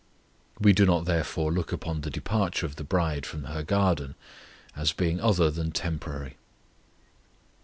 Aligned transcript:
We 0.59 0.73
do 0.73 0.87
not 0.87 1.05
therefore 1.05 1.51
look 1.51 1.71
upon 1.71 2.01
the 2.01 2.09
departure 2.09 2.65
of 2.65 2.77
the 2.77 2.83
bride 2.83 3.23
from 3.23 3.43
her 3.43 3.61
garden 3.61 4.15
as 4.75 4.93
being 4.93 5.19
other 5.19 5.51
than 5.51 5.71
temporary. 5.71 6.37